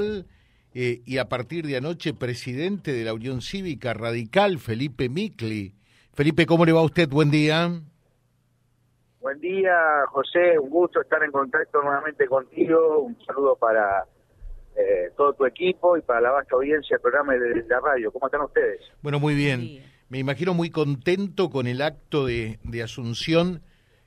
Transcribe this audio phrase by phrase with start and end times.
[0.00, 5.74] eh, y a partir de anoche presidente de la Unión Cívica Radical, Felipe Micli.
[6.14, 7.08] Felipe, ¿cómo le va a usted?
[7.08, 7.68] Buen día.
[9.20, 9.74] Buen día,
[10.06, 10.56] José.
[10.56, 13.00] Un gusto estar en contacto nuevamente contigo.
[13.00, 14.04] Un saludo para
[14.76, 18.12] eh, todo tu equipo y para la vasta audiencia del programa de la radio.
[18.12, 18.80] ¿Cómo están ustedes?
[19.02, 19.82] Bueno, muy bien.
[20.10, 23.62] Me imagino muy contento con el acto de, asunción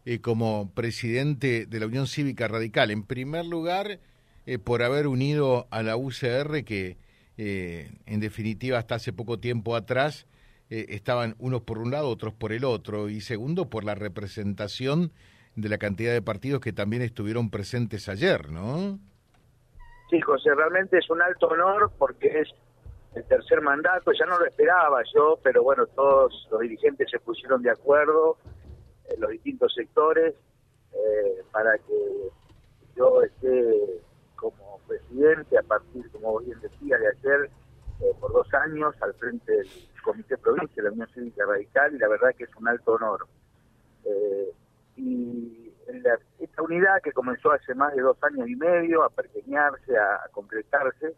[0.05, 2.91] eh, como presidente de la Unión Cívica Radical.
[2.91, 3.99] En primer lugar,
[4.45, 6.97] eh, por haber unido a la UCR que,
[7.37, 10.27] eh, en definitiva, hasta hace poco tiempo atrás
[10.73, 13.09] estaban unos por un lado, otros por el otro.
[13.09, 15.11] Y segundo, por la representación
[15.55, 18.97] de la cantidad de partidos que también estuvieron presentes ayer, ¿no?
[20.09, 22.49] Sí, José, realmente es un alto honor porque es
[23.15, 27.61] el tercer mandato, ya no lo esperaba yo, pero bueno, todos los dirigentes se pusieron
[27.61, 28.37] de acuerdo
[29.09, 30.33] en los distintos sectores
[30.93, 32.29] eh, para que
[32.95, 34.01] yo esté
[34.41, 37.49] como presidente a partir, como bien decía, de ayer
[38.01, 39.67] eh, por dos años al frente del
[40.03, 43.27] Comité Provincia de la Unión Cívica Radical y la verdad que es un alto honor.
[44.03, 44.51] Eh,
[44.97, 45.71] y
[46.39, 51.15] esta unidad que comenzó hace más de dos años y medio a pergeñarse, a concretarse,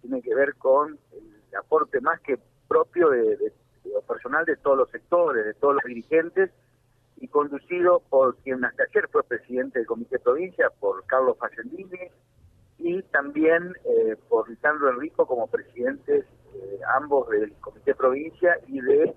[0.00, 3.52] tiene que ver con el aporte más que propio de,
[4.08, 6.50] personal de todos los sectores, de todos los dirigentes,
[7.18, 12.10] y conducido por quien hasta ayer fue presidente del Comité de Provincia, por Carlos Facendini,
[12.78, 19.14] y también eh, por Lisandro Enrico como presidentes eh, ambos del Comité Provincia y de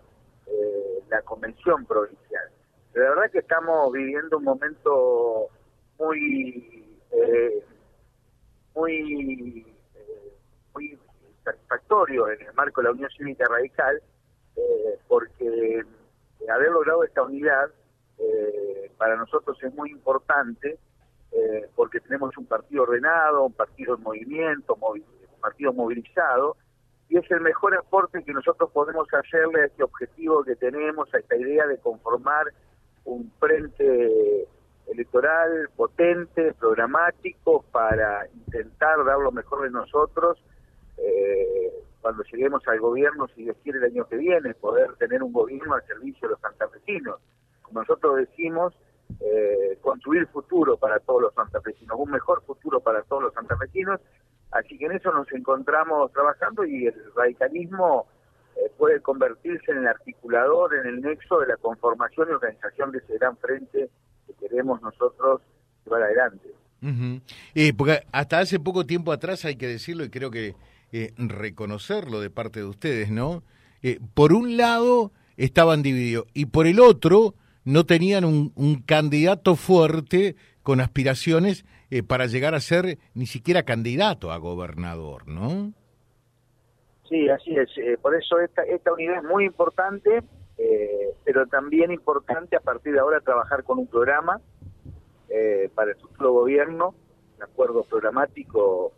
[0.48, 2.50] eh, la Convención Provincial.
[2.94, 5.48] De verdad que estamos viviendo un momento
[5.98, 6.86] muy,
[8.74, 9.76] muy
[10.76, 11.00] muy
[11.44, 14.02] satisfactorio en el marco de la Unión Cívica Radical,
[14.58, 15.84] eh, porque
[16.52, 17.70] haber logrado esta unidad
[18.18, 20.78] eh, para nosotros es muy importante,
[21.36, 26.56] eh, porque tenemos un partido ordenado, un partido en movimiento, un partido movilizado,
[27.10, 31.20] y es el mejor aporte que nosotros podemos hacerle a este objetivo que tenemos, a
[31.20, 32.52] esta idea de conformar
[33.04, 34.48] un frente
[34.88, 40.42] electoral potente, programático, para intentar dar lo mejor de nosotros
[40.98, 41.72] eh,
[42.02, 45.74] cuando lleguemos al gobierno, si Dios quiere el año que viene, poder tener un gobierno
[45.74, 47.20] al servicio de los santafesinos.
[47.64, 48.76] Como nosotros decimos,
[49.20, 54.00] eh, construir futuro para todos los santafesinos, un mejor futuro para todos los santafesinos.
[54.52, 58.08] Así que en eso nos encontramos trabajando y el radicalismo
[58.56, 63.00] eh, puede convertirse en el articulador, en el nexo de la conformación y organización de
[63.00, 63.90] ese gran frente
[64.28, 65.42] que queremos nosotros
[65.86, 66.50] llevar adelante.
[67.78, 70.56] porque hasta hace poco tiempo atrás, hay que decirlo, y creo que
[70.98, 73.44] eh, reconocerlo de parte de ustedes, ¿no?
[73.82, 80.36] Eh, por un lado estaban divididos y por el otro no tenían un, candidato fuerte
[80.64, 85.74] con aspiraciones eh, para llegar a ser ni siquiera candidato a gobernador, ¿no?
[87.10, 87.70] Sí, así es.
[88.00, 90.24] por eso esta, esta unidad es muy importante,
[91.24, 94.42] pero también importante a partir de ahora trabajar con un programa
[95.76, 96.96] para el futuro gobierno,
[97.38, 98.92] un acuerdo programático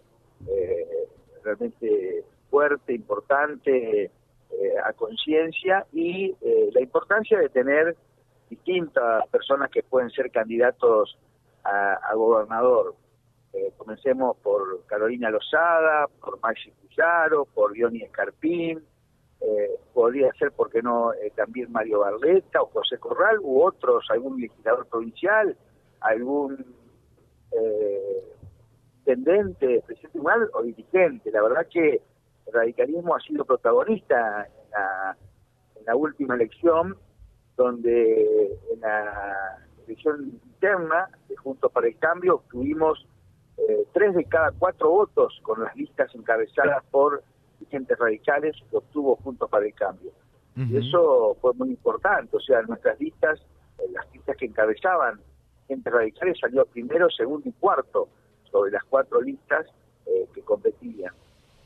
[1.43, 7.95] realmente fuerte, importante, eh, a conciencia y eh, la importancia de tener
[8.49, 11.17] distintas personas que pueden ser candidatos
[11.63, 12.95] a, gobernador.
[13.53, 18.83] Eh, comencemos por Carolina Lozada, por Maxi Cuyaro, por Diony Escarpín,
[19.93, 24.87] podría ser, ¿por qué no?, también Mario Barletta o José Corral u otros, algún legislador
[24.87, 25.55] provincial,
[26.01, 26.65] algún
[29.07, 31.31] intendente, presidente igual o dirigente.
[31.31, 32.01] La verdad que
[32.45, 34.47] el radicalismo ha sido protagonista
[35.75, 36.97] en la, última elección,
[37.57, 43.05] donde en la elección interna de Juntos para el Cambio obtuvimos
[43.57, 47.23] eh, tres de cada cuatro votos con las listas encabezadas por
[47.59, 50.11] dirigentes radicales que obtuvo Juntos para el Cambio.
[50.55, 53.39] Y eso fue muy importante, o sea, nuestras listas,
[53.77, 55.19] eh, las listas que encabezaban
[55.67, 58.07] gente radicales salió primero, segundo y cuarto
[58.49, 59.67] sobre las cuatro listas
[60.07, 61.13] eh, que competían.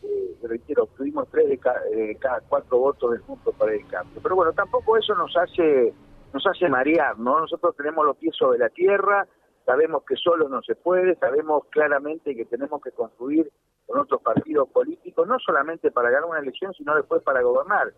[0.03, 4.20] Eh, reitero, obtuvimos tres de, cada cuatro votos del punto para el cambio.
[4.22, 5.93] Pero bueno, tampoco eso nos hace
[6.34, 7.41] nos hace marear, ¿no?
[7.41, 9.28] Nosotros tenemos los pies sobre la tierra,
[9.66, 13.52] sabemos que solo no se puede, sabemos claramente que tenemos que construir
[13.85, 17.93] con otros partidos políticos, no solamente para ganar una elección, sino después para gobernar,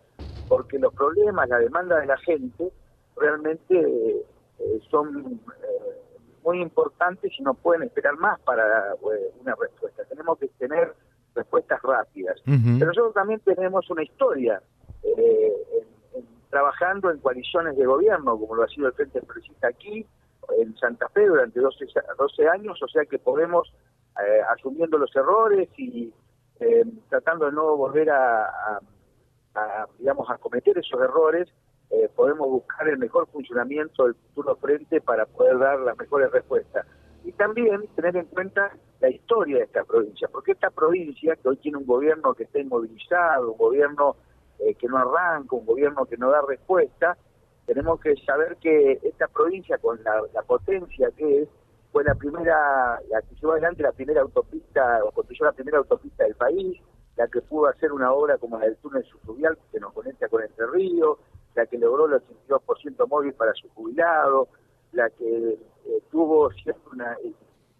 [0.48, 2.72] porque los problemas, la demanda de la gente,
[3.16, 3.78] realmente
[4.58, 6.04] eh, son eh,
[6.42, 10.04] muy importantes y no pueden esperar más para eh, una respuesta.
[10.04, 10.94] Tenemos que tener
[11.34, 12.40] respuestas rápidas.
[12.44, 14.62] Pero nosotros también tenemos una historia
[15.02, 15.52] eh,
[16.50, 20.06] trabajando en coaliciones de gobierno, como lo ha sido el Frente Progresista aquí,
[20.58, 21.86] en Santa Fe durante 12,
[22.18, 23.72] 12 años, o sea que podemos,
[24.24, 26.12] eh, asumiendo los errores y,
[27.08, 28.80] tratando de no volver a,
[29.98, 31.48] digamos, a cometer esos errores,
[31.90, 36.86] eh, podemos buscar el mejor funcionamiento del futuro frente para poder dar las mejores respuestas.
[37.24, 41.56] Y también tener en cuenta la historia de esta provincia, porque esta provincia, que hoy
[41.56, 44.16] tiene un gobierno que está inmovilizado, un gobierno
[44.58, 47.16] eh, que no arranca, un gobierno que no da respuesta,
[47.66, 51.48] tenemos que saber que esta provincia, con la, potencia que es,
[51.92, 56.24] fue la primera, la que llevó adelante la primera autopista, o construyó la primera autopista
[56.24, 56.80] del país,
[57.16, 60.42] la que pudo hacer una obra como la del túnel subfluvial que nos conecta con
[60.42, 61.18] Entre Ríos,
[61.54, 64.48] la que logró el 82% móvil para su jubilado,
[64.92, 67.16] la que eh, tuvo siempre una,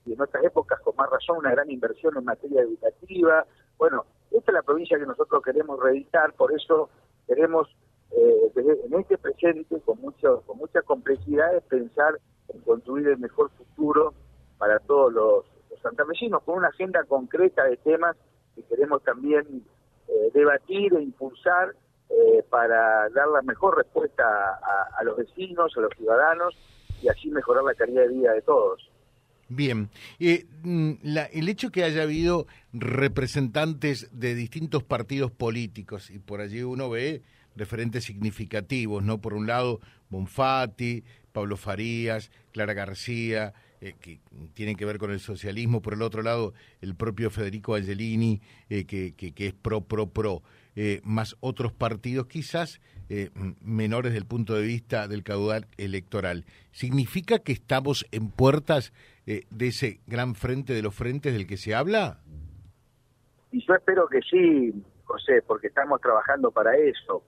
[0.07, 3.47] y en otras épocas con más razón, una gran inversión en materia educativa.
[3.79, 6.91] Bueno, esta es la provincia que nosotros queremos reeditar, por eso
[7.27, 7.69] queremos
[8.11, 12.19] eh, en este presente, con, mucho, con muchas complejidades, pensar
[12.49, 14.15] en construir el mejor futuro
[14.59, 18.17] para todos los, los santafesinos, con una agenda concreta de temas
[18.55, 19.65] que queremos también
[20.09, 21.75] eh, debatir e impulsar
[22.11, 24.25] eh, para dar la mejor respuesta
[24.97, 26.55] a, los vecinos, a los ciudadanos
[27.05, 28.91] y así mejorar la calidad de vida de todos.
[29.49, 30.93] Bien, eh, mm,
[31.33, 37.23] el hecho que haya habido representantes de distintos partidos políticos y por allí uno ve
[37.55, 39.21] referentes significativos, ¿no?
[39.21, 44.19] Por un lado, Bonfatti, Pablo Farías, Clara García, eh, que
[44.55, 48.41] tienen que ver con el socialismo, por el otro lado, el propio Federico Angelini,
[48.71, 50.43] eh, que, que, es pro, pro, pro,
[50.77, 52.81] eh, más otros partidos quizás
[53.61, 56.47] menores del punto de vista del caudal electoral.
[56.73, 58.95] ¿Significa que estamos en puertas
[59.27, 62.19] de ese gran frente de los frentes del que se habla?
[63.53, 64.73] Y yo espero que sí,
[65.05, 67.23] José, porque estamos trabajando para eso.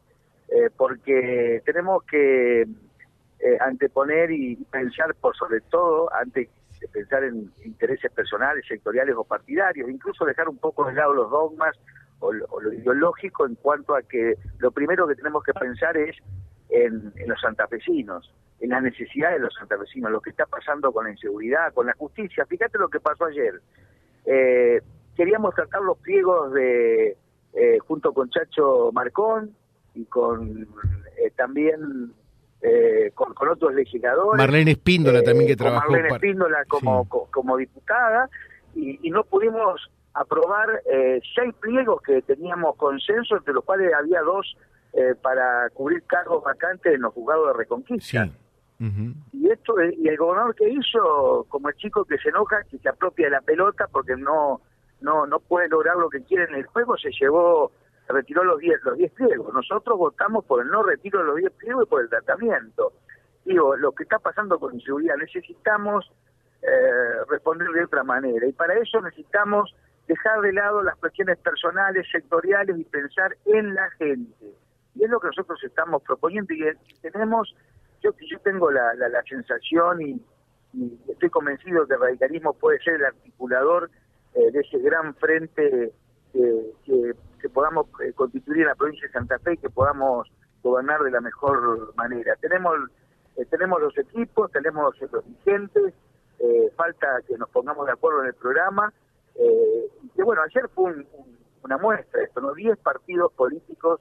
[0.48, 6.48] Eh, porque tenemos que eh, anteponer y pensar por sobre todo, antes
[6.80, 11.30] de pensar en intereses personales, sectoriales o partidarios, incluso dejar un poco de lado los
[11.30, 11.76] dogmas
[12.20, 16.16] o lo, ideológico en cuanto a que lo primero que tenemos que pensar es
[16.70, 21.10] en, los santafesinos, en las necesidades de los santafesinos, lo que está pasando con la
[21.10, 22.46] inseguridad, con la justicia.
[22.46, 23.60] Fíjate lo que pasó ayer.
[24.24, 24.80] Eh,
[25.16, 27.16] queríamos tratar los pliegos de
[27.86, 29.54] junto con Chacho Marcón,
[29.96, 30.68] y con
[31.16, 32.12] eh, también
[32.60, 34.38] eh, con, otros legisladores.
[34.38, 35.90] Marlene Espíndola también que eh, trabajó.
[35.90, 38.28] Marlene Espíndola como, como diputada
[38.74, 39.90] y, no pudimos
[40.20, 40.82] aprobar
[41.34, 44.56] seis pliegos que teníamos consenso, entre los cuales había dos
[45.22, 48.28] para cubrir cargos vacantes en los juzgados de Reconquista.
[48.78, 52.88] Y esto y el gobernador que hizo, como el chico que se enoja, que se
[52.88, 54.60] apropia de la pelota porque no
[55.00, 57.72] no no puede lograr lo que quiere en el juego, se llevó
[58.08, 59.52] retiró los 10 los diez pliegos.
[59.52, 62.92] Nosotros votamos por el no retiro de los 10 pliegos y por el tratamiento.
[63.44, 66.10] Digo, lo que está pasando con inseguridad, necesitamos
[66.62, 69.74] eh, responder de otra manera y para eso necesitamos
[70.06, 74.54] dejar de lado las cuestiones personales, sectoriales y pensar en la gente.
[74.94, 76.64] Y es lo que nosotros estamos proponiendo y
[77.02, 77.54] tenemos,
[78.02, 80.20] yo, yo tengo la, la, sensación y,
[81.08, 83.90] estoy convencido que el radicalismo puede ser el articulador
[84.34, 85.92] eh, de ese gran frente
[86.34, 90.30] que podamos eh, constituir en la provincia de Santa Fe y que podamos
[90.62, 92.36] gobernar de la mejor manera.
[92.36, 92.74] Tenemos
[93.36, 95.94] eh, tenemos los equipos, tenemos los dirigentes,
[96.76, 98.92] falta que nos pongamos de acuerdo en el programa.
[99.38, 101.06] Y que bueno, ayer fue
[101.62, 102.54] una muestra esto, ¿no?
[102.54, 104.00] 10 partidos políticos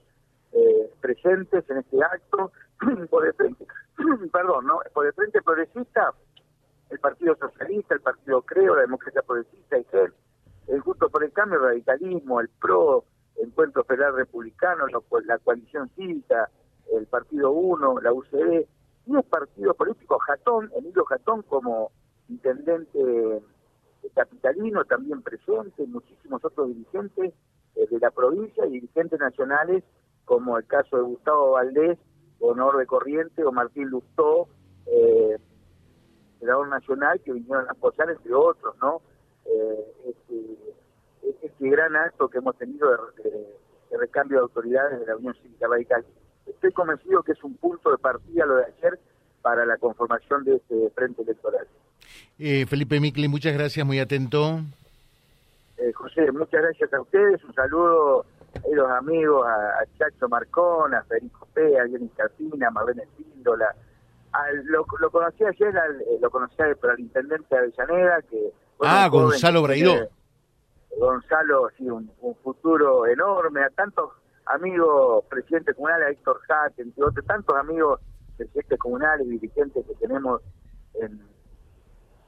[1.01, 2.51] presentes en este acto
[3.10, 3.65] por el frente,
[4.32, 4.80] perdón, ¿no?
[4.94, 6.13] Por el frente progresista,
[6.89, 10.13] el Partido Socialista, el Partido Creo, la Democracia Progresista, el,
[10.68, 13.06] el Justo por el Cambio, el Radicalismo, el PRO,
[13.38, 16.50] Encuentro Federal Republicano, la coalición cívica,
[16.94, 18.65] el Partido Uno, la UCD,
[19.08, 21.92] y el partido político Jatón, Emilio Jatón como
[22.27, 23.42] intendente
[24.14, 27.34] capitalino también presente, muchísimos otros dirigentes
[27.76, 29.84] eh, de la provincia y dirigentes nacionales
[30.26, 31.98] como el caso de Gustavo Valdés,
[32.40, 34.48] Honor de Corriente o Martín Lustó,
[34.88, 35.38] eh,
[36.40, 39.02] senador nacional, que vinieron a apoyar entre otros, ¿no?
[39.46, 40.58] Eh, este,
[41.44, 46.06] este gran acto que hemos tenido de, recambio de autoridades de la Unión Cívica Radical.
[46.46, 49.00] Estoy convencido que es un punto de partida lo de ayer
[49.42, 51.68] para la conformación de este frente electoral.
[52.38, 54.60] Eh, Felipe Micli, muchas gracias, muy atento.
[55.77, 58.25] Eh, José, muchas gracias a ustedes, un saludo
[58.56, 63.74] a los amigos, a, Chacho Marcón, a Federico Pea, a Jenny Carpina, a Marlene Espíndola.
[64.65, 68.51] lo, lo conocí ayer, al, eh, lo conocí por el intendente de Avellaneda, que...
[68.82, 70.10] ah, Gonzalo Braidó.
[70.98, 72.10] Gonzalo, sí, un,
[72.44, 74.12] futuro enorme, a tantos
[74.46, 78.00] amigos presidentes comunales, a Héctor Hack, entre otros, tantos amigos
[78.38, 80.42] presidentes comunales, dirigentes que tenemos
[81.01, 81.35] en,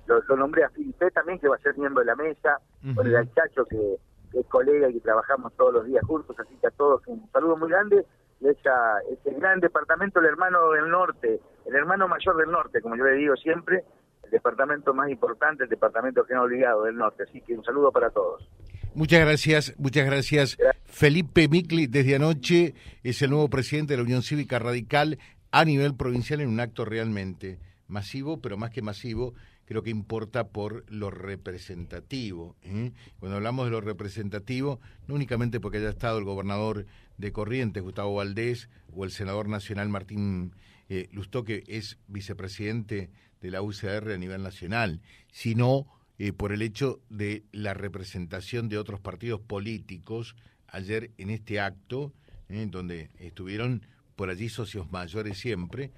[0.08, 2.60] lo, nombré a Felipe también, que va a ser miembro de la mesa,
[2.96, 3.98] con el Chacho, que,
[4.34, 7.58] es colega y que trabajamos todos los días juntos, así que a todos un saludo
[7.58, 8.06] muy grande.
[8.40, 12.96] Y esa, ese gran departamento, el hermano del norte, el hermano mayor del norte, como
[12.96, 13.84] yo le digo siempre,
[14.24, 17.24] el departamento más importante, el departamento que no olvidado del norte.
[17.24, 18.48] Así que un saludo para todos.
[18.94, 20.58] Muchas gracias, muchas gracias.
[20.86, 25.18] Felipe Micli, desde anoche, es el nuevo presidente de la Unión Cívica Radical
[25.52, 29.34] a nivel provincial en un acto realmente masivo, pero más que masivo,
[29.68, 32.56] creo que importa por lo representativo.
[32.64, 32.94] ¿eh?
[33.20, 36.86] Cuando hablamos de lo representativo, no únicamente porque haya estado el gobernador
[37.18, 40.54] de Corrientes, Gustavo Valdés, o el senador nacional Martín
[40.88, 45.02] eh, Lustó, que es vicepresidente de la UCR a nivel nacional,
[45.34, 45.86] sino
[46.18, 52.14] eh, por el hecho de la representación de otros partidos políticos ayer en este acto,
[52.48, 55.92] en donde estuvieron por allí socios mayores siempre,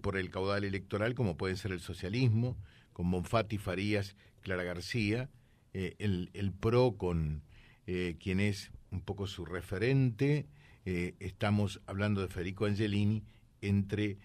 [0.00, 2.56] por el caudal electoral, como puede ser el socialismo,
[2.96, 5.28] con Bonfatti, Farías, Clara García,
[5.74, 7.42] eh, el, el, PRO con
[7.86, 10.46] eh, quien es un poco su referente,
[10.86, 13.22] eh, estamos hablando de Federico Angelini,
[13.60, 14.16] entre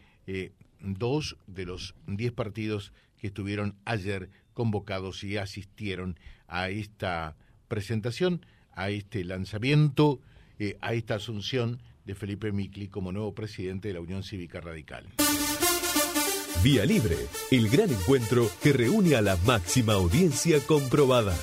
[0.80, 7.36] dos de los diez partidos que estuvieron ayer convocados y asistieron a esta
[7.68, 10.22] presentación, a este lanzamiento,
[10.80, 15.08] a esta asunción de Felipe Micli como nuevo presidente de la Unión Cívica Radical.
[16.64, 17.18] Vía Libre,
[17.50, 21.34] el gran encuentro que reúne a la máxima audiencia comprobada.